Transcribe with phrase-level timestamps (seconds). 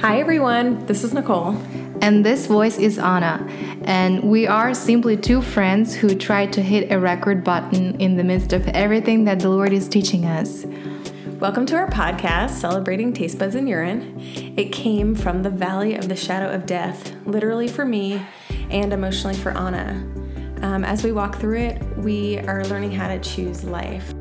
[0.00, 0.86] Hi, everyone.
[0.86, 1.56] This is Nicole.
[2.00, 3.46] And this voice is Anna.
[3.84, 8.24] And we are simply two friends who try to hit a record button in the
[8.24, 10.64] midst of everything that the Lord is teaching us.
[11.38, 14.18] Welcome to our podcast, Celebrating Taste Buds and Urine.
[14.56, 18.20] It came from the valley of the shadow of death, literally for me
[18.70, 20.04] and emotionally for Anna.
[20.62, 24.12] Um, as we walk through it, we are learning how to choose life.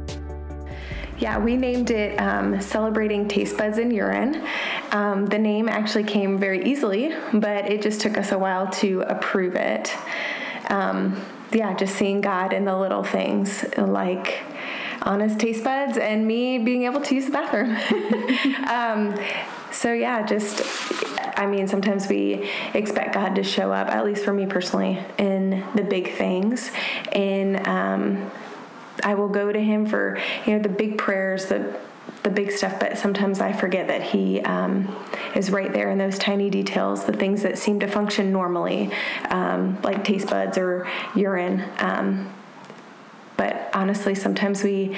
[1.20, 4.42] Yeah, we named it um, Celebrating Taste Buds in Urine.
[4.92, 9.02] Um, the name actually came very easily, but it just took us a while to
[9.02, 9.94] approve it.
[10.70, 11.22] Um,
[11.52, 14.40] yeah, just seeing God in the little things like
[15.02, 17.76] honest taste buds and me being able to use the bathroom.
[18.70, 19.20] um,
[19.74, 20.62] so, yeah, just,
[21.38, 25.66] I mean, sometimes we expect God to show up, at least for me personally, in
[25.76, 26.72] the big things.
[27.12, 28.32] In, um,
[29.04, 31.80] I will go to Him for, you know, the big prayers, the
[32.24, 34.94] the big stuff, but sometimes I forget that He um,
[35.36, 38.92] is right there in those tiny details, the things that seem to function normally,
[39.30, 41.64] um, like taste buds or urine.
[41.80, 42.34] Um,
[43.38, 44.98] but honestly, sometimes we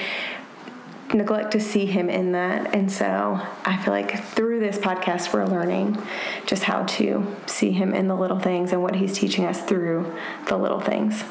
[1.14, 2.74] neglect to see Him in that.
[2.74, 6.02] And so I feel like through this podcast, we're learning
[6.46, 10.12] just how to see Him in the little things and what He's teaching us through
[10.48, 11.22] the little things.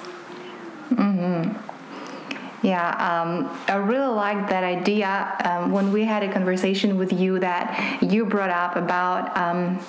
[0.90, 1.69] Mm-hmm.
[2.62, 7.38] Yeah, um, I really like that idea um, when we had a conversation with you
[7.38, 9.34] that you brought up about.
[9.36, 9.80] Um,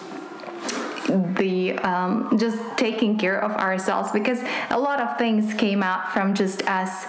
[1.36, 6.34] the um, just taking care of ourselves because a lot of things came out from
[6.34, 7.06] just us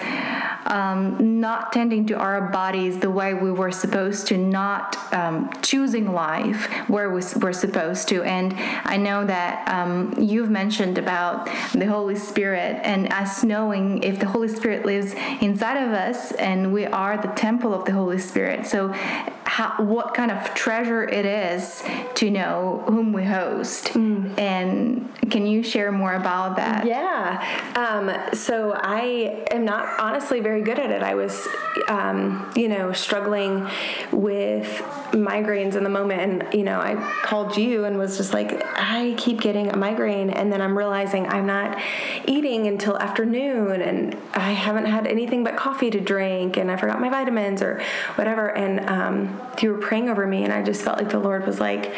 [0.66, 6.12] um, not tending to our bodies the way we were supposed to, not um, choosing
[6.12, 8.22] life where we were supposed to.
[8.22, 14.18] And I know that um, you've mentioned about the Holy Spirit and us knowing if
[14.18, 18.18] the Holy Spirit lives inside of us and we are the temple of the Holy
[18.18, 18.66] Spirit.
[18.66, 18.94] So
[19.52, 23.88] how, what kind of treasure it is to know whom we host.
[23.88, 24.38] Mm.
[24.38, 26.86] And can you share more about that?
[26.86, 27.44] Yeah.
[27.76, 31.02] Um, so I am not honestly very good at it.
[31.02, 31.46] I was,
[31.86, 33.68] um, you know, struggling
[34.10, 36.20] with migraines in the moment.
[36.20, 40.30] And, you know, I called you and was just like, I keep getting a migraine.
[40.30, 41.80] And then I'm realizing I'm not
[42.26, 47.00] eating until afternoon and I haven't had anything but coffee to drink and I forgot
[47.00, 47.82] my vitamins or
[48.16, 48.48] whatever.
[48.48, 51.60] And, um, you were praying over me, and I just felt like the Lord was
[51.60, 51.94] like,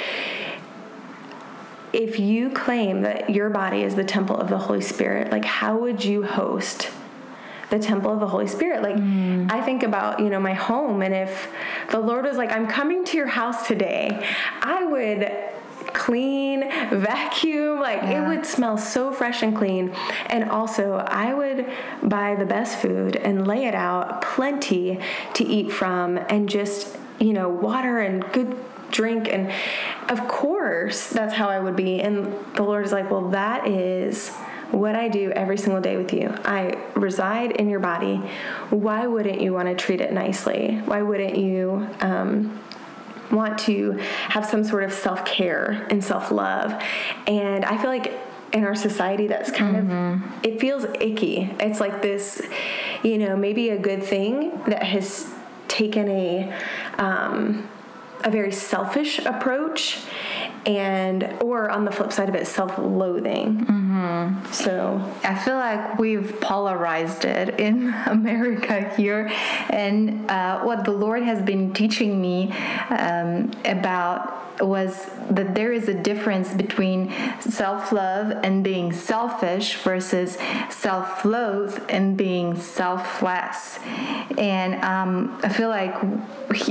[1.93, 5.79] if you claim that your body is the temple of the Holy Spirit, like how
[5.79, 6.91] would you host
[7.79, 8.83] the temple of the Holy Spirit?
[8.83, 9.51] Like mm.
[9.51, 11.51] I think about, you know, my home and if
[11.91, 14.27] the Lord was like, I'm coming to your house today,
[14.61, 15.31] I would
[15.93, 18.25] clean, vacuum, like yeah.
[18.25, 19.95] it would smell so fresh and clean.
[20.27, 21.67] And also, I would
[22.03, 24.99] buy the best food and lay it out plenty
[25.35, 28.57] to eat from and just you know, water and good
[28.91, 29.29] drink.
[29.29, 29.53] And
[30.09, 32.01] of course, that's how I would be.
[32.01, 34.33] And the Lord is like, well, that is
[34.75, 36.35] what I do every single day with you.
[36.45, 38.17] I reside in your body.
[38.71, 40.81] Why wouldn't you want to treat it nicely?
[40.85, 41.89] Why wouldn't you?
[42.01, 42.61] Um,
[43.31, 43.93] want to
[44.29, 46.81] have some sort of self care and self love.
[47.27, 48.13] And I feel like
[48.53, 50.25] in our society, that's kind mm-hmm.
[50.25, 51.51] of, it feels icky.
[51.59, 52.41] It's like this,
[53.03, 55.35] you know, maybe a good thing that has
[55.67, 56.55] taken a
[56.99, 57.69] um,
[58.23, 59.99] a very selfish approach
[60.67, 64.53] and or on the flip side of it self-loathing mm-hmm.
[64.53, 69.31] so i feel like we've polarized it in america here
[69.71, 72.53] and uh, what the lord has been teaching me
[72.91, 80.39] um, about was that there is a difference between self love and being selfish versus
[80.71, 83.79] self loathe and being selfless.
[84.39, 85.95] And um, I feel like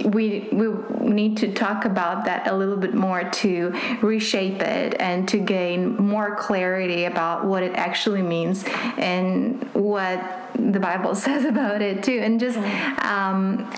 [0.06, 0.70] we, we
[1.02, 5.96] need to talk about that a little bit more to reshape it and to gain
[5.96, 8.64] more clarity about what it actually means
[8.98, 10.22] and what
[10.56, 12.20] the Bible says about it too.
[12.22, 12.58] And just.
[13.04, 13.72] Um,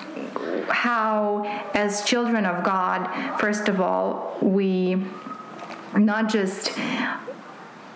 [0.70, 5.04] how, as children of God, first of all, we
[5.96, 6.78] not just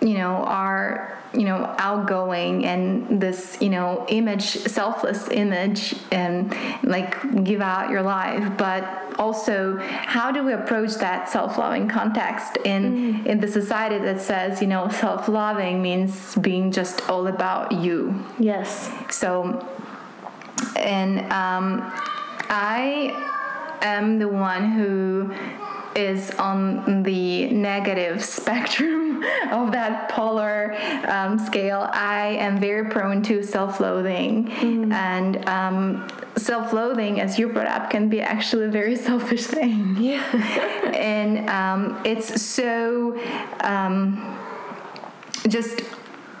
[0.00, 7.44] you know are you know outgoing and this you know image selfless image and like
[7.44, 8.56] give out your life.
[8.56, 8.82] But
[9.18, 12.82] also how do we approach that self-loving context in
[13.14, 13.26] mm.
[13.26, 18.24] in the society that says you know self-loving means being just all about you?
[18.38, 18.90] Yes.
[19.10, 19.66] So
[20.76, 21.92] and um
[22.52, 23.14] I
[23.82, 25.32] am the one who
[25.94, 30.76] is on the negative spectrum of that polar
[31.08, 34.92] um, scale, I am very prone to self-loathing, mm.
[34.92, 39.96] and um, self-loathing, as you brought up, can be actually a very selfish thing.
[39.98, 40.22] Yeah,
[40.94, 43.18] and um, it's so
[43.60, 44.38] um,
[45.48, 45.82] just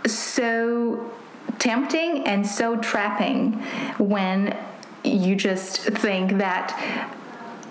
[0.06, 1.10] so
[1.58, 3.52] tempting and so trapping
[3.98, 4.56] when
[5.04, 7.18] you just think that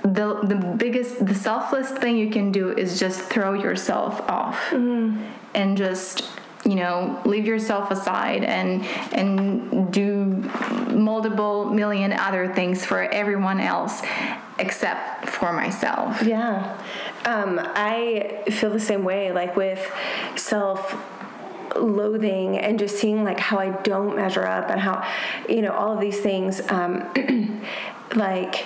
[0.03, 4.59] the the biggest the selfless thing you can do is just throw yourself off.
[4.69, 5.25] Mm.
[5.53, 6.29] and just
[6.65, 10.25] you know leave yourself aside and and do
[10.91, 14.01] multiple million other things for everyone else
[14.57, 16.21] except for myself.
[16.21, 16.77] Yeah.
[17.25, 19.79] Um, i feel the same way like with
[20.35, 20.95] self
[21.75, 25.05] loathing and just seeing like how I don't measure up and how
[25.47, 27.05] you know all of these things um,
[28.15, 28.65] like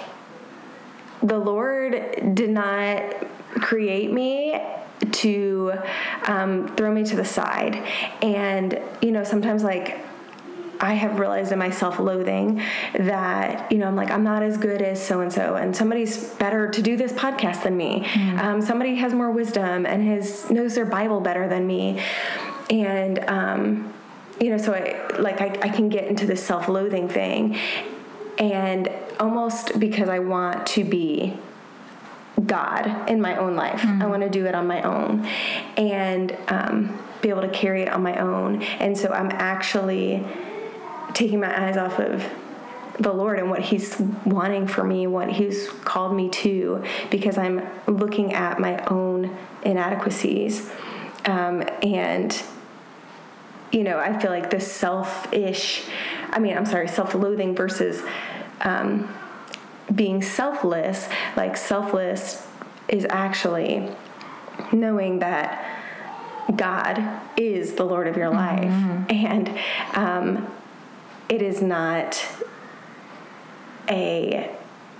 [1.23, 3.15] the Lord did not
[3.55, 4.61] create me
[5.11, 5.73] to
[6.27, 7.75] um, throw me to the side
[8.21, 9.99] and you know sometimes like
[10.79, 12.61] I have realized in my self loathing
[12.93, 16.33] that, you know, I'm like, I'm not as good as so and so, and somebody's
[16.33, 18.01] better to do this podcast than me.
[18.03, 18.39] Mm.
[18.39, 22.01] Um, somebody has more wisdom and has knows their Bible better than me
[22.69, 23.93] and um,
[24.39, 27.57] you know so i like I, I can get into this self-loathing thing
[28.37, 31.37] and almost because i want to be
[32.45, 34.01] god in my own life mm-hmm.
[34.01, 35.25] i want to do it on my own
[35.77, 40.25] and um, be able to carry it on my own and so i'm actually
[41.13, 42.27] taking my eyes off of
[42.99, 47.67] the Lord and what He's wanting for me, what He's called me to, because I'm
[47.87, 50.69] looking at my own inadequacies.
[51.25, 52.41] Um, and
[53.71, 55.83] you know, I feel like this selfish,
[56.29, 58.03] I mean, I'm sorry, self loathing versus
[58.61, 59.13] um,
[59.93, 62.47] being selfless, like selfless
[62.87, 63.89] is actually
[64.71, 65.81] knowing that
[66.55, 68.59] God is the Lord of your life.
[68.63, 69.11] Mm-hmm.
[69.11, 69.59] And
[69.93, 70.47] um,
[71.29, 72.25] it is not
[73.89, 74.51] a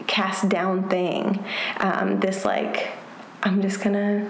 [0.07, 1.43] cast down thing.
[1.77, 2.91] Um, this, like,
[3.43, 4.29] I'm just gonna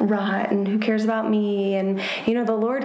[0.00, 2.82] rot and who cares about me and you know the lord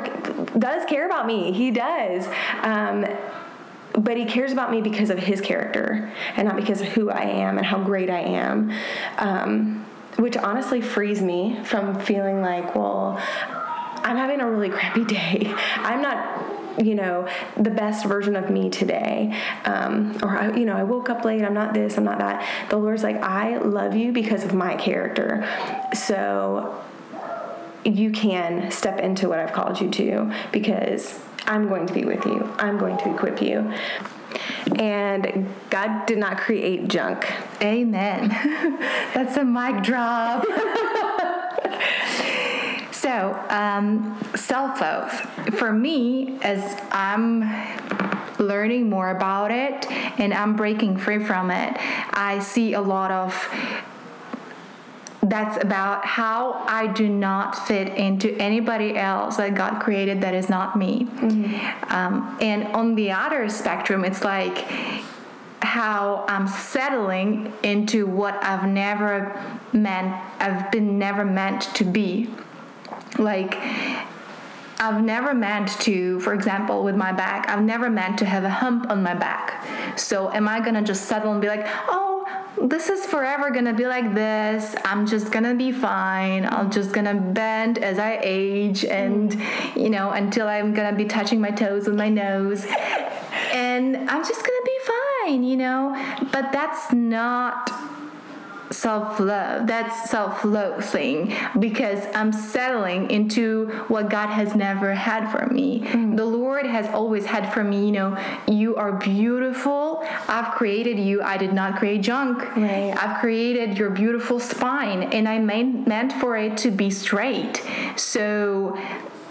[0.59, 2.27] does care about me he does
[2.61, 3.03] um,
[3.93, 7.23] but he cares about me because of his character and not because of who i
[7.23, 8.71] am and how great i am.
[9.17, 9.85] Um,
[10.17, 13.17] which honestly frees me from feeling like well
[14.03, 15.53] i'm having a really crappy day.
[15.77, 16.45] I'm not
[16.79, 17.27] you know
[17.57, 19.37] the best version of me today.
[19.65, 21.43] Um, or I, you know i woke up late.
[21.43, 21.97] I'm not this.
[21.97, 22.69] I'm not that.
[22.69, 25.47] The lord's like i love you because of my character.
[25.93, 26.81] So
[27.85, 32.25] you can step into what I've called you to because I'm going to be with
[32.25, 32.47] you.
[32.59, 33.73] I'm going to equip you.
[34.75, 37.25] And God did not create junk.
[37.61, 38.29] Amen.
[39.13, 40.45] That's a mic drop.
[42.91, 45.55] so, um, self oath.
[45.57, 47.41] For me, as I'm
[48.37, 51.75] learning more about it and I'm breaking free from it,
[52.11, 53.33] I see a lot of
[55.29, 60.49] that's about how I do not fit into anybody else that God created that is
[60.49, 61.05] not me.
[61.05, 61.93] Mm-hmm.
[61.93, 64.65] Um, and on the other spectrum, it's like
[65.61, 69.39] how I'm settling into what I've never
[69.73, 72.29] meant, I've been never meant to be.
[73.17, 73.55] Like,
[74.81, 78.49] I've never meant to, for example, with my back, I've never meant to have a
[78.49, 79.65] hump on my back.
[79.97, 82.18] So, am I gonna just settle and be like, oh,
[82.63, 84.75] this is forever gonna be like this.
[84.83, 86.45] I'm just gonna be fine.
[86.45, 89.41] I'm just gonna bend as I age and,
[89.75, 92.65] you know, until I'm gonna be touching my toes with my nose.
[93.53, 96.17] And I'm just gonna be fine, you know?
[96.31, 97.71] But that's not
[98.71, 99.67] self love.
[99.67, 105.81] That's self loathing because I'm settling into what God has never had for me.
[105.81, 106.17] Mm.
[106.17, 110.03] The Lord has always had for me, you know, you are beautiful.
[110.27, 111.21] I've created you.
[111.21, 112.39] I did not create junk.
[112.55, 112.93] Right.
[112.97, 117.63] I've created your beautiful spine and I meant, meant for it to be straight.
[117.95, 118.79] So,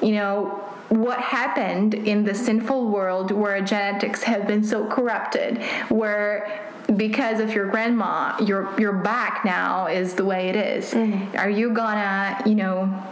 [0.03, 6.73] you know, what happened in the sinful world where genetics have been so corrupted, where
[6.97, 10.93] because of your grandma, your your back now is the way it is.
[10.93, 11.37] Mm-hmm.
[11.37, 13.03] Are you gonna, you know,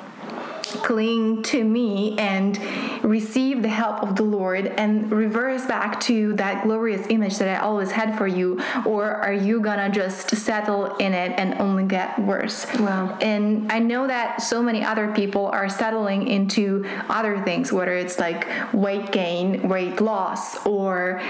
[0.83, 2.59] cling to me and
[3.05, 7.61] receive the help of the Lord and reverse back to that glorious image that I
[7.61, 8.61] always had for you?
[8.85, 12.67] Or are you gonna just settle in it and only get worse?
[12.79, 13.17] Wow.
[13.21, 18.19] And I know that so many other people are settling into other things, whether it's
[18.19, 21.21] like weight gain, weight loss, or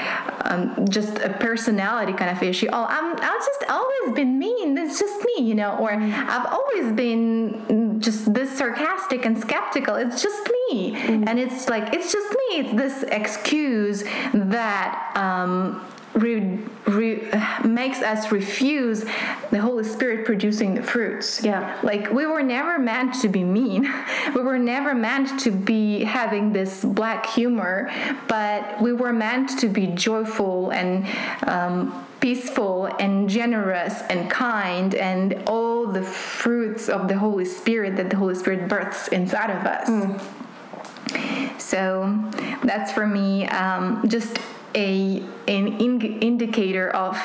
[0.42, 2.68] um, just a personality kind of issue.
[2.72, 4.78] Oh, I'm I've just always been mean.
[4.78, 5.76] It's just me, you know.
[5.76, 9.94] Or I've always been just this sarcastic and skeptical.
[9.94, 11.28] It's just me, mm.
[11.28, 12.58] and it's like it's just me.
[12.60, 15.12] It's this excuse that.
[15.14, 15.84] Um,
[16.16, 17.28] re, re,
[17.64, 19.04] makes us refuse
[19.50, 21.44] the Holy Spirit producing the fruits.
[21.44, 21.78] Yeah.
[21.82, 23.92] Like we were never meant to be mean.
[24.34, 27.90] We were never meant to be having this black humor,
[28.28, 31.06] but we were meant to be joyful and
[31.46, 38.10] um, peaceful and generous and kind and all the fruits of the Holy Spirit that
[38.10, 39.88] the Holy Spirit births inside of us.
[39.88, 41.60] Mm.
[41.60, 42.30] So
[42.64, 44.38] that's for me um, just
[44.76, 47.16] a an in- indicator of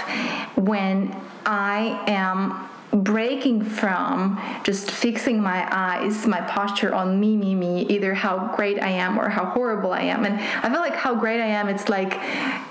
[0.55, 1.15] when
[1.45, 2.69] I am
[3.03, 8.81] breaking from just fixing my eyes, my posture on me, me, me, either how great
[8.81, 10.25] I am or how horrible I am.
[10.25, 12.19] And I feel like how great I am, it's like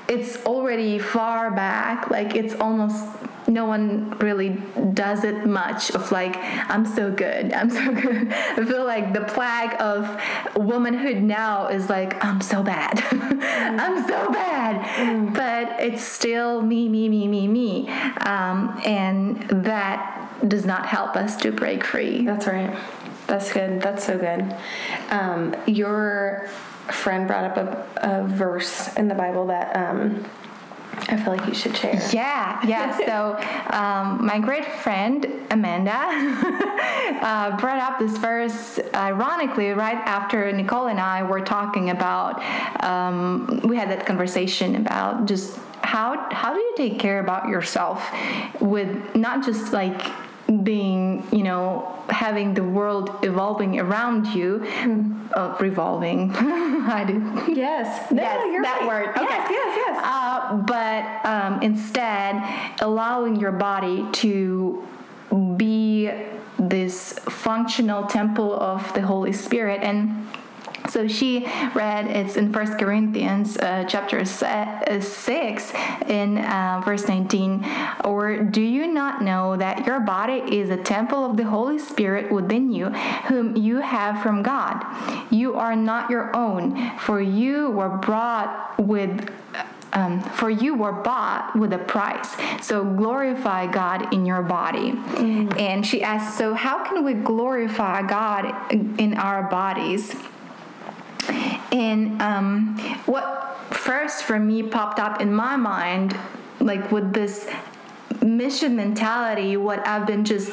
[0.09, 3.07] it's already far back, like it's almost
[3.51, 4.51] no one really
[4.95, 6.37] does it much of like
[6.71, 8.33] i'm so good i'm so good.
[8.33, 10.21] I feel like the plague of
[10.57, 12.99] womanhood now is like i'm so bad.
[12.99, 13.41] Mm.
[13.81, 14.81] i'm so bad.
[14.97, 15.35] Mm.
[15.35, 17.89] but it's still me me me me me.
[18.21, 22.25] Um, and that does not help us to break free.
[22.25, 22.77] That's right.
[23.27, 23.81] That's good.
[23.81, 24.55] That's so good.
[25.11, 26.49] Um, your
[26.89, 30.25] friend brought up a, a verse in the bible that um,
[31.09, 32.01] I feel like you should share.
[32.13, 32.97] Yeah, yeah.
[33.07, 33.37] so,
[33.77, 35.93] um, my great friend Amanda
[37.23, 42.43] uh, brought up this verse, ironically, right after Nicole and I were talking about.
[42.85, 48.07] Um, we had that conversation about just how how do you take care about yourself
[48.61, 50.01] with not just like
[50.51, 55.31] being, you know, having the world evolving around you, mm.
[55.37, 56.33] uh, revolving.
[56.37, 57.53] I do.
[57.53, 58.11] Yes.
[58.21, 58.89] No, yes, that right.
[58.89, 59.09] word.
[59.11, 59.25] Okay.
[59.25, 60.01] Yes, yes, yes.
[60.03, 62.43] Uh, but um, instead,
[62.81, 64.87] allowing your body to
[65.57, 66.11] be
[66.59, 70.27] this functional temple of the Holy Spirit and
[70.91, 75.73] so she read it's in First Corinthians uh, chapter uh, six
[76.07, 77.65] in uh, verse nineteen.
[78.05, 82.33] Or do you not know that your body is a temple of the Holy Spirit
[82.33, 82.91] within you,
[83.29, 84.85] whom you have from God?
[85.31, 89.31] You are not your own, for you were brought with.
[89.93, 92.37] Um, for you were bought with a price.
[92.65, 94.93] So glorify God in your body.
[94.93, 95.59] Mm.
[95.59, 100.15] And she asked, So, how can we glorify God in our bodies?
[101.73, 106.17] And um, what first for me popped up in my mind,
[106.61, 107.49] like with this
[108.23, 110.51] mission mentality, what I've been just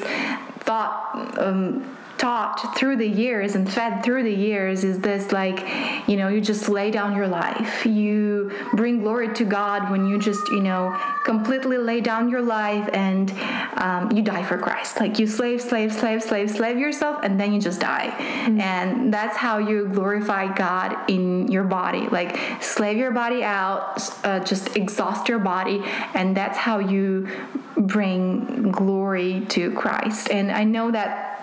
[0.60, 5.60] thought um, taught through the years and fed through the years is this like
[6.08, 7.86] you know you just lay down your life.
[7.86, 12.90] You bring glory to god when you just you know completely lay down your life
[12.94, 13.32] and
[13.76, 15.00] um, you die for christ.
[15.00, 18.08] Like you slave slave slave slave slave yourself and then you just die.
[18.18, 18.62] Mm-hmm.
[18.62, 22.08] and that's how you glorify god in your body.
[22.10, 25.84] Like slave your body out uh, just exhaust your body
[26.14, 27.30] and that's how you
[27.78, 30.30] bring glory to christ.
[30.32, 31.38] And i know that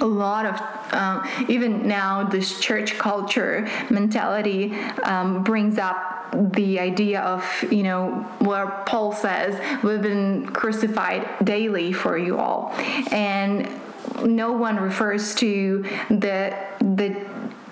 [0.00, 4.74] a lot of um, even now this church culture mentality
[5.04, 6.06] um, brings up
[6.52, 12.72] the idea of you know where paul says we've been crucified daily for you all.
[13.10, 13.68] And
[14.24, 17.16] no one refers to the the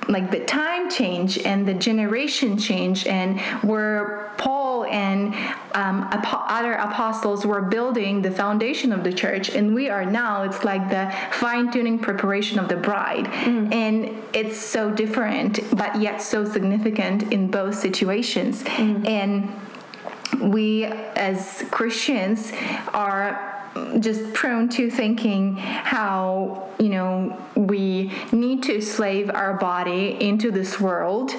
[0.09, 5.35] like the time change and the generation change and where Paul and
[5.75, 10.43] um, other apostles were building the foundation of the church, and we are now.
[10.45, 13.73] It's like the fine tuning preparation of the bride, mm.
[13.73, 18.62] and it's so different, but yet so significant in both situations.
[18.62, 19.09] Mm.
[19.09, 22.53] And we as Christians
[22.95, 23.58] are
[24.01, 30.81] just prone to thinking how you know we need to slave our body into this
[30.81, 31.33] world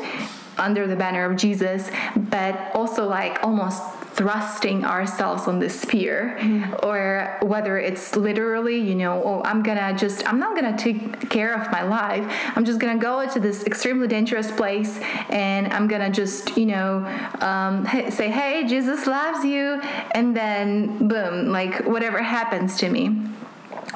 [0.57, 3.81] under the banner of Jesus, but also like almost
[4.19, 6.85] thrusting ourselves on the spear mm-hmm.
[6.85, 11.53] or whether it's literally you know oh i'm gonna just i'm not gonna take care
[11.53, 12.25] of my life.
[12.53, 14.99] I'm just gonna go into this extremely dangerous place
[15.29, 16.91] and i'm gonna just you know
[17.39, 19.81] um, say hey jesus loves you.
[20.11, 23.05] And then boom like whatever happens to me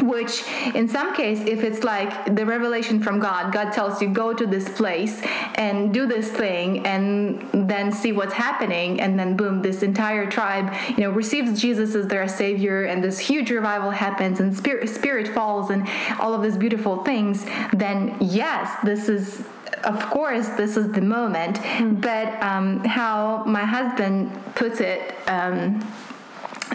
[0.01, 4.33] which in some case if it's like the revelation from god god tells you go
[4.33, 5.21] to this place
[5.55, 10.73] and do this thing and then see what's happening and then boom this entire tribe
[10.89, 15.27] you know receives jesus as their savior and this huge revival happens and spirit spirit
[15.27, 15.87] falls and
[16.19, 19.43] all of these beautiful things then yes this is
[19.83, 21.99] of course this is the moment mm.
[22.01, 25.79] but um, how my husband puts it um,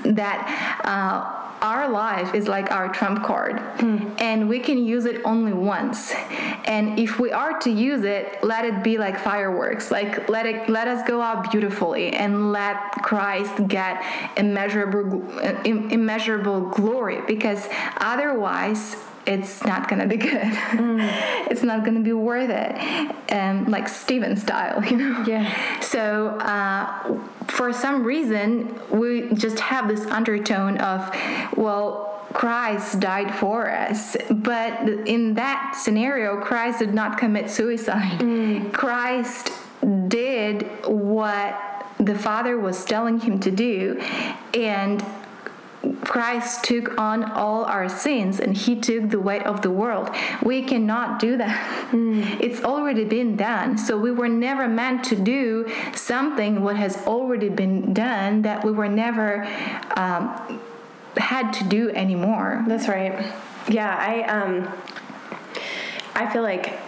[0.05, 4.09] that uh, our life is like our trump card hmm.
[4.19, 6.13] and we can use it only once.
[6.65, 9.91] And if we are to use it let it be like fireworks.
[9.91, 14.03] Like let it let us go out beautifully and let christ get
[14.37, 15.23] immeasurable
[15.65, 18.97] immeasurable glory because otherwise
[19.29, 20.53] it's not gonna be good.
[20.79, 21.51] Mm.
[21.51, 25.25] it's not gonna be worth it, um, like Stephen style, you know.
[25.27, 25.81] Yeah.
[25.81, 31.15] So uh, for some reason, we just have this undertone of,
[31.57, 34.17] well, Christ died for us.
[34.31, 38.21] But in that scenario, Christ did not commit suicide.
[38.21, 38.73] Mm.
[38.73, 39.51] Christ
[40.09, 43.99] did what the Father was telling him to do.
[44.55, 45.05] And
[45.97, 50.11] Christ took on all our sins and he took the weight of the world.
[50.43, 51.91] We cannot do that.
[51.91, 52.41] Mm.
[52.41, 53.79] It's already been done.
[53.79, 58.73] So we were never meant to do something what has already been done that we
[58.73, 59.45] were never
[59.97, 60.61] um,
[61.17, 62.65] had to do anymore.
[62.67, 63.33] That's right.
[63.69, 64.73] Yeah, I um
[66.15, 66.79] I feel like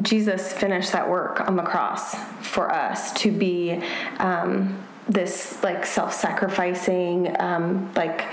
[0.00, 3.82] Jesus finished that work on the cross for us to be
[4.18, 8.24] um this like self-sacrificing um like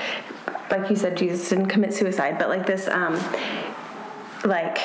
[0.69, 3.15] like you said jesus didn't commit suicide but like this um
[4.45, 4.77] like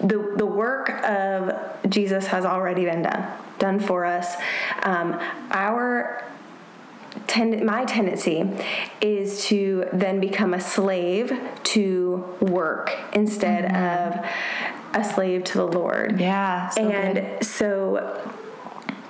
[0.00, 1.52] the the work of
[1.88, 4.36] jesus has already been done done for us
[4.82, 5.18] um
[5.50, 6.22] our
[7.26, 8.48] Tend, my tendency
[9.00, 11.32] is to then become a slave
[11.64, 14.16] to work instead mm-hmm.
[14.16, 16.20] of a slave to the Lord.
[16.20, 16.68] Yeah.
[16.68, 17.44] So and good.
[17.44, 18.32] so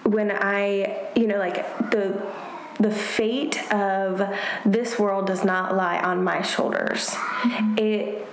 [0.06, 2.26] when I, you know, like the
[2.78, 4.22] the fate of
[4.66, 7.08] this world does not lie on my shoulders.
[7.08, 7.78] Mm-hmm.
[7.78, 8.28] It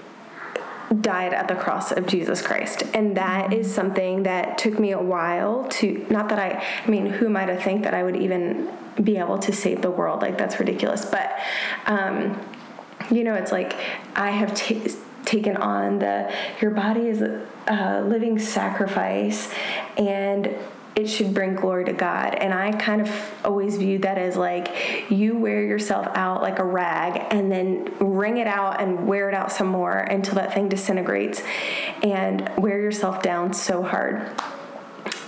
[1.01, 2.83] died at the cross of Jesus Christ.
[2.93, 3.53] And that mm-hmm.
[3.53, 7.37] is something that took me a while to not that I I mean, who am
[7.37, 8.69] I to think that I would even
[9.01, 10.21] be able to save the world?
[10.21, 11.05] Like that's ridiculous.
[11.05, 11.31] But
[11.85, 12.39] um
[13.11, 13.75] you know, it's like
[14.15, 14.81] I have t-
[15.25, 19.51] taken on the your body is a living sacrifice
[19.97, 20.53] and
[20.95, 22.35] it should bring glory to God.
[22.35, 26.63] And I kind of always view that as like you wear yourself out like a
[26.63, 30.69] rag and then wring it out and wear it out some more until that thing
[30.69, 31.41] disintegrates
[32.03, 34.29] and wear yourself down so hard.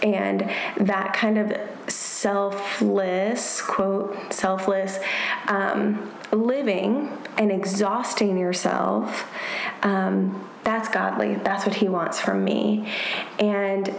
[0.04, 1.58] And that kind of
[1.90, 5.00] selfless, quote, selfless
[5.48, 9.32] um, living and exhausting yourself,
[9.82, 11.36] um, that's godly.
[11.36, 12.92] That's what He wants from me.
[13.40, 13.94] And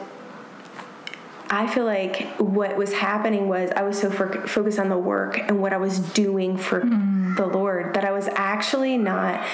[1.49, 5.39] I feel like what was happening was I was so for, focused on the work
[5.39, 7.37] and what I was doing for mm.
[7.37, 9.45] the Lord that I was actually not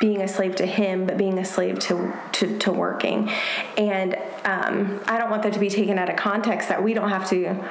[0.00, 3.30] being a slave to Him, but being a slave to to, to working.
[3.76, 7.08] And um, I don't want that to be taken out of context that we don't
[7.08, 7.64] have to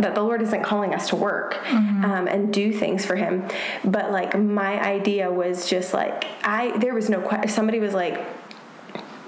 [0.00, 2.04] that the Lord isn't calling us to work mm-hmm.
[2.04, 3.46] um, and do things for Him.
[3.84, 7.48] But like my idea was just like I there was no question.
[7.48, 8.41] Somebody was like,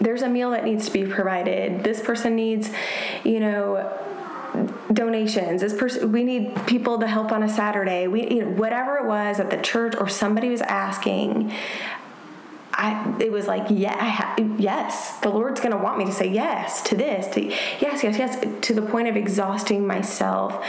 [0.05, 1.83] there's a meal that needs to be provided.
[1.83, 2.71] This person needs,
[3.25, 3.93] you know,
[4.93, 5.61] donations.
[5.61, 8.07] This person, we need people to help on a Saturday.
[8.07, 11.53] We, you know, whatever it was at the church or somebody was asking.
[12.77, 16.29] I, it was like, yeah, ha- yes, the Lord's going to want me to say
[16.29, 20.65] yes to this, to yes, yes, yes, to the point of exhausting myself.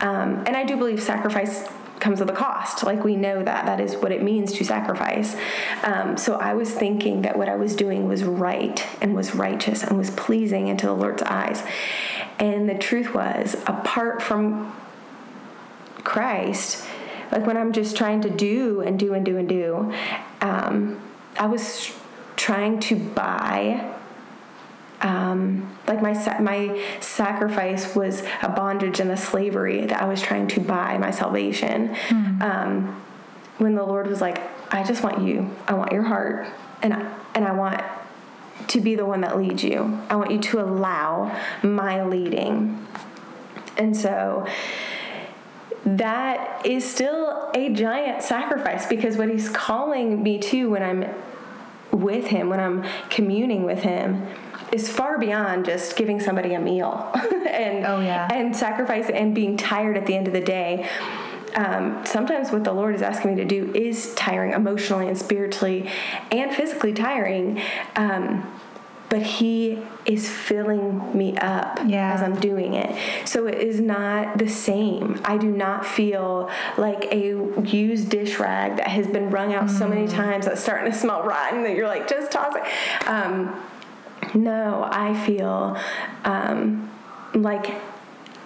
[0.00, 1.68] Um, and I do believe sacrifice
[2.02, 2.82] comes with a cost.
[2.82, 5.36] Like we know that that is what it means to sacrifice.
[5.84, 9.82] Um, so I was thinking that what I was doing was right and was righteous
[9.82, 11.62] and was pleasing into the Lord's eyes.
[12.38, 14.74] And the truth was, apart from
[16.02, 16.84] Christ,
[17.30, 19.94] like when I'm just trying to do and do and do and do,
[20.40, 21.00] um,
[21.38, 21.92] I was
[22.36, 23.94] trying to buy
[25.02, 30.46] um, like my my sacrifice was a bondage and a slavery that I was trying
[30.48, 31.94] to buy my salvation.
[32.08, 32.42] Mm-hmm.
[32.42, 33.02] Um,
[33.58, 34.40] when the Lord was like,
[34.72, 35.50] "I just want you.
[35.66, 36.46] I want your heart,
[36.82, 37.82] and I, and I want
[38.68, 40.00] to be the one that leads you.
[40.08, 42.86] I want you to allow my leading."
[43.76, 44.46] And so
[45.84, 51.12] that is still a giant sacrifice because what he's calling me to when I'm
[51.90, 54.26] with him, when I'm communing with him,
[54.72, 58.28] is far beyond just giving somebody a meal and oh, yeah.
[58.32, 60.88] and sacrifice and being tired at the end of the day.
[61.54, 65.90] Um, sometimes what the Lord is asking me to do is tiring emotionally and spiritually
[66.30, 67.60] and physically tiring.
[67.94, 68.50] Um,
[69.10, 72.14] but He is filling me up yeah.
[72.14, 72.96] as I'm doing it.
[73.28, 75.20] So it is not the same.
[75.26, 79.78] I do not feel like a used dish rag that has been wrung out mm.
[79.78, 80.10] so many mm.
[80.10, 83.06] times that's starting to smell rotten that you're like, just toss it.
[83.06, 83.62] Um,
[84.34, 85.78] no, I feel
[86.24, 86.90] um,
[87.34, 87.74] like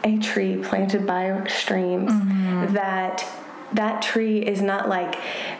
[0.05, 2.75] a tree planted by streams mm-hmm.
[2.75, 3.25] that
[3.73, 5.17] that tree is not like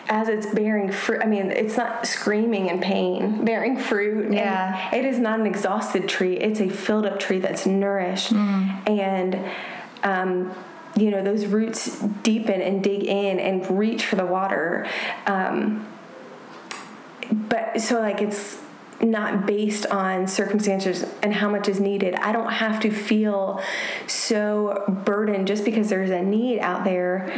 [0.09, 4.33] as it's bearing fruit i mean it's not screaming in pain bearing fruit.
[4.33, 4.91] Yeah.
[4.93, 6.37] and it is not an exhausted tree.
[6.37, 8.33] It's a filled up tree that's nourished.
[8.33, 9.39] And
[10.03, 10.55] um,
[10.97, 14.87] you know those roots deepen and dig in and reach for the water.
[15.27, 15.87] Um,
[17.31, 18.61] but so like it's
[19.01, 22.15] not based on circumstances and how much is needed.
[22.15, 23.61] I don't have to feel
[24.07, 27.31] so burdened just because there's a need out there.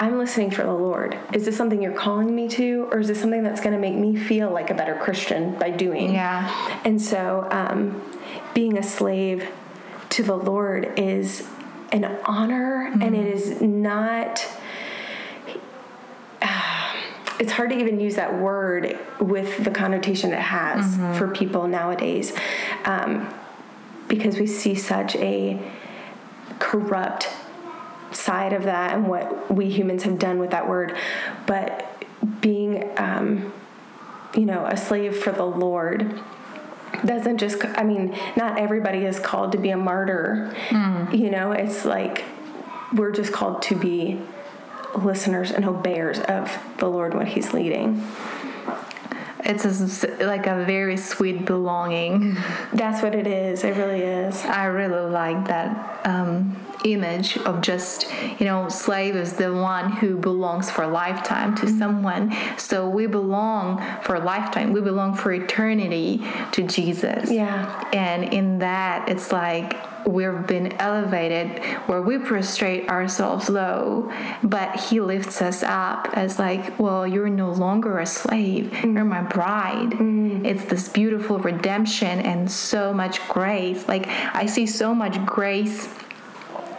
[0.00, 1.18] I'm listening for the Lord.
[1.32, 3.94] Is this something you're calling me to, or is this something that's going to make
[3.94, 6.14] me feel like a better Christian by doing?
[6.14, 6.80] Yeah.
[6.84, 8.02] And so, um,
[8.54, 9.48] being a slave
[10.10, 11.46] to the Lord is
[11.92, 14.46] an honor, and it is not
[17.40, 22.32] it's hard to even use that word with the connotation it has for people nowadays
[22.84, 23.32] um,
[24.08, 25.58] because we see such a
[26.58, 27.28] corrupt
[28.12, 30.96] side of that and what we humans have done with that word.
[31.46, 32.04] But
[32.42, 33.52] being um,
[34.34, 36.20] you know a slave for the lord
[37.04, 40.54] doesn't just i mean not everybody is called to be a martyr.
[41.12, 42.24] You know it's like
[42.94, 44.20] we're just called to be
[44.96, 48.06] listeners and obeyers of the Lord when He's leading.
[49.42, 52.36] It's a, like a very sweet belonging.
[52.72, 53.64] That's what it is.
[53.64, 54.44] It really is.
[54.44, 58.06] I really like that um, image of just,
[58.38, 61.78] you know, slave is the one who belongs for a lifetime to mm-hmm.
[61.78, 62.36] someone.
[62.58, 64.72] So we belong for a lifetime.
[64.72, 67.30] We belong for eternity to Jesus.
[67.30, 67.88] Yeah.
[67.92, 74.12] And in that, it's like we've been elevated where we prostrate ourselves low,
[74.42, 78.70] but He lifts us up as like, well, you're no longer a slave.
[78.70, 78.96] Mm-hmm.
[78.96, 79.90] You're my bride.
[79.90, 80.46] Mm-hmm.
[80.46, 83.86] It's this beautiful redemption and so much grace.
[83.88, 85.88] Like I see so much grace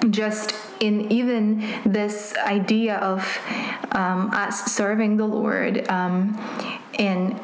[0.10, 3.40] just in even this idea of
[3.92, 6.38] um, us serving the Lord um,
[6.98, 7.40] and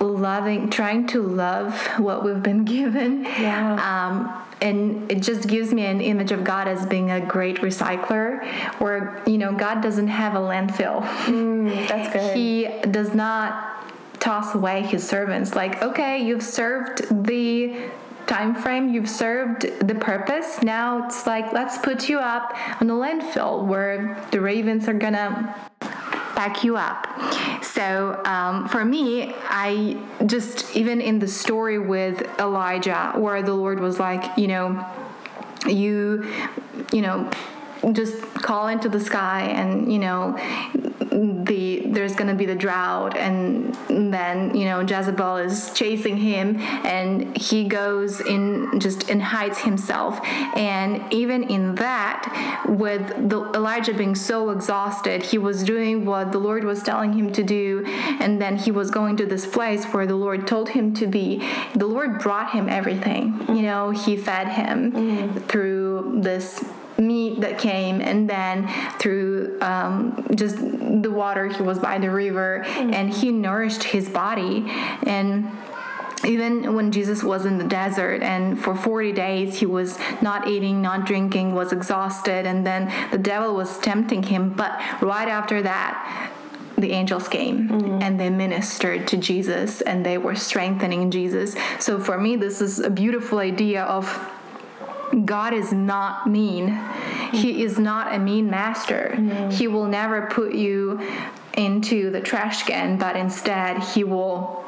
[0.00, 3.24] loving, trying to love what we've been given.
[3.24, 4.08] Yeah.
[4.08, 8.44] Um, and it just gives me an image of God as being a great recycler,
[8.80, 11.02] where you know God doesn't have a landfill.
[11.88, 12.36] That's good.
[12.36, 13.84] He does not
[14.20, 15.54] toss away his servants.
[15.54, 17.90] Like, okay, you've served the
[18.26, 20.62] time frame, you've served the purpose.
[20.62, 25.54] Now it's like let's put you up on the landfill where the ravens are gonna
[26.34, 27.06] back you up.
[27.62, 33.80] So um, for me, I just even in the story with Elijah, where the Lord
[33.80, 34.84] was like, you know,
[35.66, 36.30] you,
[36.92, 37.30] you know,
[37.92, 40.36] just call into the sky and you know
[41.14, 47.36] the there's to be the drought and then you know Jezebel is chasing him and
[47.36, 50.20] he goes in just and hides himself.
[50.56, 56.38] And even in that with the Elijah being so exhausted he was doing what the
[56.38, 57.84] Lord was telling him to do.
[58.20, 61.46] And then he was going to this place where the Lord told him to be.
[61.74, 63.44] The Lord brought him everything.
[63.48, 65.44] You know he fed him mm.
[65.46, 66.64] through this
[66.98, 72.62] meat that came and then through um, just the water he was by the river
[72.64, 74.64] and he nourished his body
[75.04, 75.50] and
[76.24, 80.80] even when Jesus was in the desert and for 40 days he was not eating,
[80.80, 84.50] not drinking, was exhausted, and then the devil was tempting him.
[84.50, 86.32] But right after that,
[86.76, 87.70] the angels came
[88.02, 91.54] and they ministered to Jesus and they were strengthening Jesus.
[91.78, 94.06] So for me, this is a beautiful idea of
[95.24, 96.80] God is not mean.
[97.32, 99.14] He is not a mean master.
[99.16, 99.52] Mm.
[99.52, 101.00] He will never put you
[101.56, 104.64] into the trash can, but instead, He will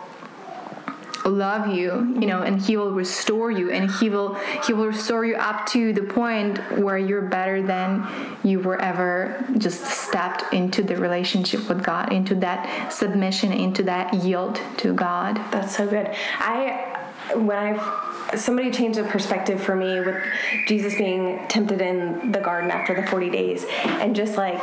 [1.24, 5.24] love you you know and he will restore you and he will he will restore
[5.24, 8.06] you up to the point where you're better than
[8.44, 14.14] you were ever just stepped into the relationship with god into that submission into that
[14.14, 16.14] yield to god That's so good.
[16.38, 16.92] I
[17.34, 20.22] when I somebody changed the perspective for me with
[20.66, 24.62] Jesus being tempted in the garden after the 40 days and just like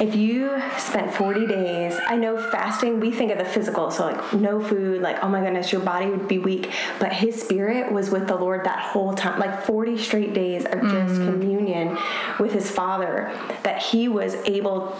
[0.00, 4.32] if you spent 40 days, I know fasting, we think of the physical, so like
[4.32, 6.72] no food, like oh my goodness, your body would be weak.
[6.98, 10.80] But his spirit was with the Lord that whole time, like 40 straight days of
[10.80, 11.26] just mm.
[11.26, 11.98] communion
[12.38, 13.30] with his father,
[13.62, 14.96] that he was able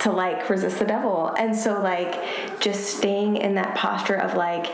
[0.00, 1.34] to like resist the devil.
[1.36, 4.66] And so like just staying in that posture of like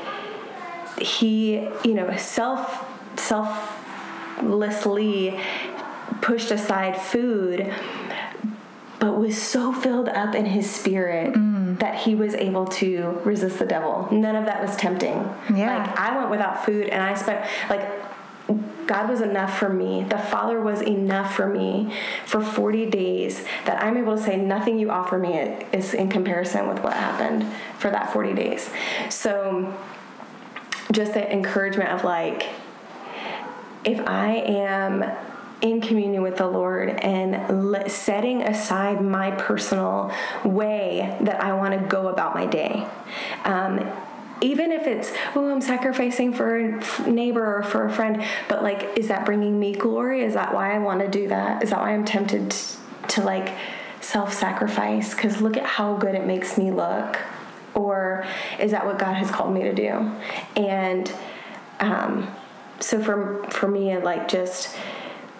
[1.03, 5.39] he, you know, self selflessly
[6.21, 7.73] pushed aside food
[9.03, 11.77] but was so filled up in his spirit mm.
[11.81, 14.07] that he was able to resist the devil.
[14.13, 15.29] None of that was tempting.
[15.53, 15.79] Yeah.
[15.79, 17.85] Like I went without food and I spent like
[18.87, 20.05] God was enough for me.
[20.05, 21.93] The Father was enough for me
[22.27, 25.33] for 40 days that I'm able to say nothing you offer me
[25.73, 27.45] is in comparison with what happened
[27.79, 28.71] for that 40 days.
[29.11, 29.75] So
[30.93, 32.49] just the encouragement of like,
[33.85, 35.05] if I am
[35.63, 40.13] in communion with the Lord and setting aside my personal
[40.45, 42.87] way that I want to go about my day.
[43.45, 43.89] Um,
[44.41, 48.99] even if it's oh i'm sacrificing for a neighbor or for a friend but like
[48.99, 50.25] is that bringing me glory?
[50.25, 51.63] Is that why i want to do that?
[51.63, 52.77] Is that why i'm tempted to,
[53.09, 53.55] to like
[54.01, 55.15] self-sacrifice?
[55.15, 57.19] Because look at how good it makes me look
[57.75, 58.25] or
[58.59, 60.11] is that what god has called me to do
[60.57, 61.13] and
[61.81, 62.29] um,
[62.81, 64.77] so for for me like just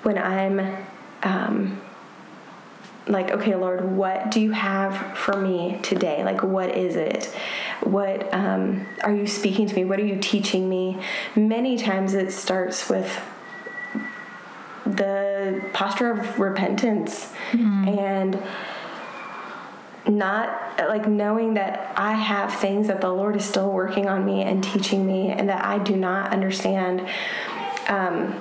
[0.03, 0.85] when I'm
[1.23, 1.81] um,
[3.07, 6.23] like, okay, Lord, what do you have for me today?
[6.25, 7.27] Like, what is it?
[7.83, 9.85] What um, are you speaking to me?
[9.85, 11.01] What are you teaching me?
[11.35, 13.21] Many times it starts with
[14.85, 17.89] the posture of repentance mm-hmm.
[17.89, 18.43] and
[20.09, 24.43] not like knowing that I have things that the Lord is still working on me
[24.43, 27.01] and teaching me and that I do not understand.
[27.89, 28.41] Um,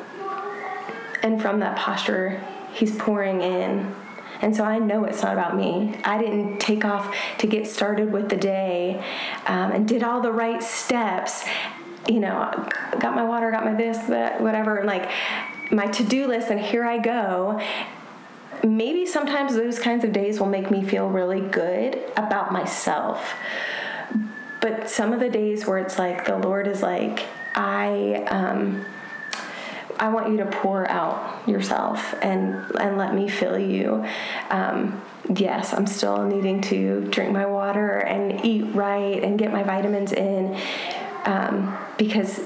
[1.23, 2.43] and from that posture,
[2.73, 3.93] He's pouring in.
[4.41, 5.95] And so I know it's not about me.
[6.03, 9.03] I didn't take off to get started with the day
[9.45, 11.45] um, and did all the right steps.
[12.07, 12.67] You know,
[12.99, 15.11] got my water, got my this, that, whatever, and like
[15.71, 17.61] my to do list, and here I go.
[18.63, 23.33] Maybe sometimes those kinds of days will make me feel really good about myself.
[24.61, 28.85] But some of the days where it's like the Lord is like, I, um,
[30.01, 34.03] I want you to pour out yourself and and let me fill you.
[34.49, 34.99] Um,
[35.35, 40.11] yes, I'm still needing to drink my water and eat right and get my vitamins
[40.11, 40.57] in
[41.25, 42.41] um, because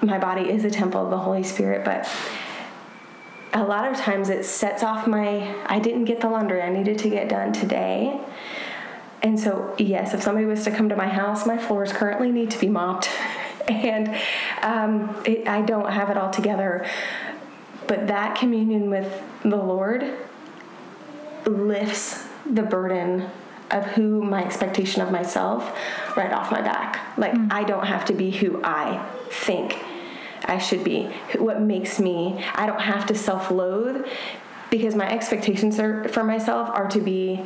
[0.00, 2.08] my body is a temple of the Holy Spirit, but
[3.52, 6.98] a lot of times it sets off my I didn't get the laundry I needed
[6.98, 8.20] to get done today.
[9.22, 12.50] And so, yes, if somebody was to come to my house, my floors currently need
[12.52, 13.10] to be mopped.
[13.68, 14.16] and
[14.62, 16.86] um, it, I don't have it all together.
[17.86, 20.16] But that communion with the Lord
[21.44, 23.28] lifts the burden
[23.70, 25.76] of who my expectation of myself
[26.16, 27.18] right off my back.
[27.18, 27.52] Like, mm.
[27.52, 29.76] I don't have to be who I think
[30.44, 31.04] I should be,
[31.38, 34.06] what makes me, I don't have to self loathe
[34.70, 37.44] because my expectations are, for myself are to be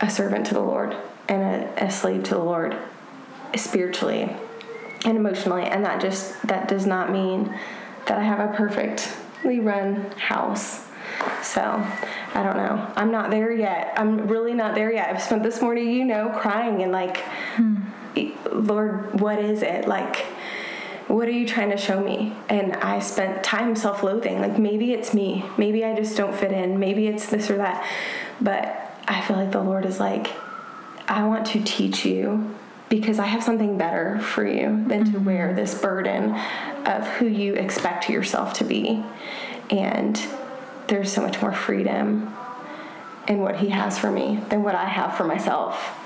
[0.00, 0.96] a servant to the Lord
[1.28, 2.76] and a, a slave to the Lord
[3.56, 4.34] spiritually
[5.04, 5.64] and emotionally.
[5.64, 7.54] And that just that does not mean
[8.06, 10.86] that i have a perfectly run house.
[11.42, 11.62] So
[12.34, 12.90] i don't know.
[12.96, 13.92] I'm not there yet.
[13.96, 15.08] I'm really not there yet.
[15.08, 17.18] I've spent this morning you know crying and like
[17.56, 17.76] hmm.
[18.52, 19.86] lord what is it?
[19.86, 20.26] Like
[21.08, 25.12] what are you trying to show me and i spent time self-loathing like maybe it's
[25.14, 27.84] me maybe i just don't fit in maybe it's this or that
[28.40, 30.30] but i feel like the lord is like
[31.08, 32.54] i want to teach you
[32.88, 35.56] because I have something better for you than to wear mm-hmm.
[35.56, 36.34] this burden
[36.86, 39.02] of who you expect yourself to be.
[39.70, 40.20] And
[40.86, 42.34] there's so much more freedom
[43.26, 45.97] in what He has for me than what I have for myself.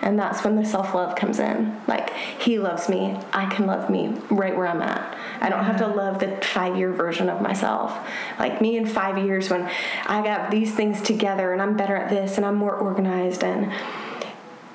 [0.00, 1.80] And that's when the self love comes in.
[1.86, 5.16] Like, He loves me, I can love me right where I'm at.
[5.40, 5.98] I don't have to mm-hmm.
[5.98, 7.96] love the five year version of myself.
[8.38, 9.70] Like, me in five years when
[10.06, 13.72] I got these things together and I'm better at this and I'm more organized and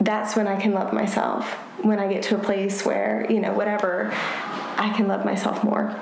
[0.01, 1.49] that's when I can love myself.
[1.81, 4.11] When I get to a place where, you know, whatever,
[4.77, 5.97] I can love myself more.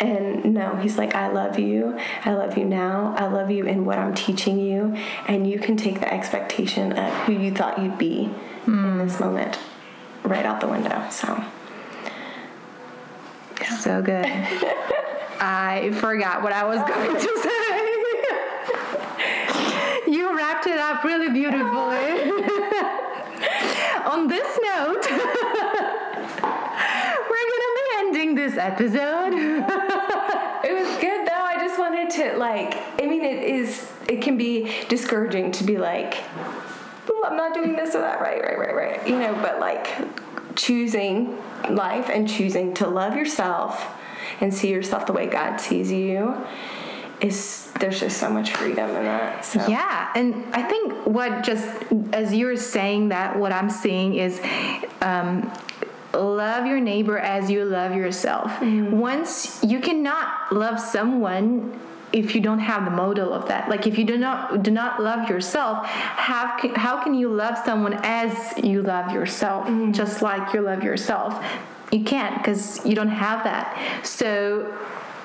[0.00, 1.98] And no, he's like, I love you.
[2.24, 3.14] I love you now.
[3.16, 4.96] I love you in what I'm teaching you.
[5.26, 8.30] And you can take the expectation of who you thought you'd be
[8.66, 8.92] mm.
[8.92, 9.58] in this moment
[10.24, 11.06] right out the window.
[11.10, 11.42] So,
[13.60, 13.78] yeah.
[13.78, 14.26] so good.
[15.40, 17.28] I forgot what I was going to say.
[20.10, 22.32] you wrapped it up really beautifully.
[24.08, 25.06] on this note,
[28.34, 29.32] this episode.
[30.64, 31.32] it was good though.
[31.32, 32.76] I just wanted to like.
[33.00, 33.92] I mean, it is.
[34.08, 36.18] It can be discouraging to be like,
[37.08, 39.08] "Oh, I'm not doing this or that." Right, right, right, right.
[39.08, 39.88] You know, but like
[40.56, 41.36] choosing
[41.70, 43.86] life and choosing to love yourself
[44.40, 46.36] and see yourself the way God sees you
[47.20, 49.44] is there's just so much freedom in that.
[49.44, 49.66] So.
[49.66, 51.66] Yeah, and I think what just
[52.12, 54.40] as you're saying that, what I'm seeing is.
[55.00, 55.52] Um,
[56.18, 58.50] love your neighbor as you love yourself.
[58.60, 58.90] Mm.
[58.90, 61.78] Once you cannot love someone
[62.12, 65.02] if you don't have the model of that like if you do not do not
[65.02, 69.92] love yourself how can, how can you love someone as you love yourself mm.
[69.92, 71.44] just like you love yourself
[71.92, 74.74] you can't because you don't have that so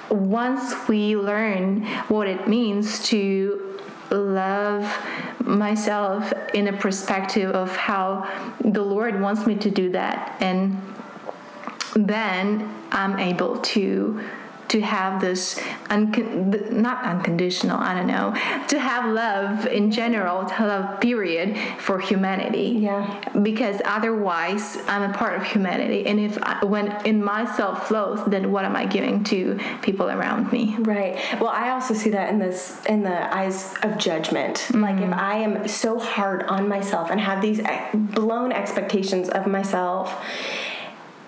[0.10, 3.73] once we learn what it means to
[4.16, 4.86] love
[5.40, 8.30] myself in a perspective of how
[8.62, 10.82] the Lord wants me to do that, and
[11.96, 14.22] then I'm able to
[14.70, 18.34] to have this uncon- not unconditional i don't know
[18.68, 23.22] to have love in general to love period for humanity Yeah.
[23.42, 28.52] because otherwise i'm a part of humanity and if I, when in myself flows then
[28.52, 31.18] what am i giving to people around me Right.
[31.40, 34.68] Well, I also see that in this in the eyes of judgment.
[34.74, 35.14] Like if mm-hmm.
[35.14, 40.24] I am so hard on myself and have these eh, blown expectations of myself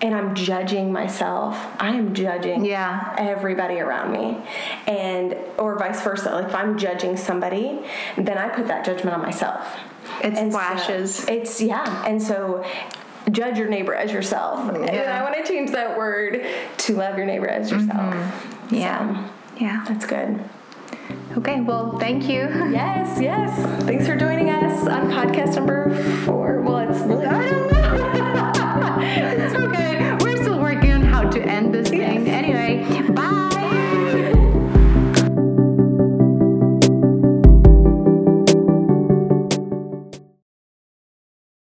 [0.02, 3.14] and I'm judging myself, I am judging Yeah.
[3.18, 4.38] everybody around me.
[4.86, 6.30] And or vice versa.
[6.30, 7.80] Like if I'm judging somebody,
[8.16, 9.66] then I put that judgment on myself.
[10.22, 12.04] It And so it's yeah.
[12.06, 12.64] And so
[13.30, 14.68] judge your neighbor as yourself.
[14.70, 16.46] And I want to change that word
[16.78, 18.14] to love your neighbor as yourself.
[18.14, 18.74] Mm-hmm.
[18.74, 19.28] yeah
[19.58, 20.38] yeah That's good.
[21.38, 23.82] okay well thank you Yes, yes.
[23.84, 25.90] Thanks for joining us on podcast number
[26.24, 26.60] four.
[26.60, 28.20] Well, it's